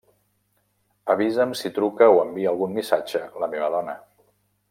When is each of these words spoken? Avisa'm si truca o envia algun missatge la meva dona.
Avisa'm 1.13 1.53
si 1.59 1.71
truca 1.75 2.09
o 2.15 2.17
envia 2.23 2.51
algun 2.53 2.75
missatge 2.79 3.23
la 3.45 3.51
meva 3.55 3.69
dona. 3.77 3.97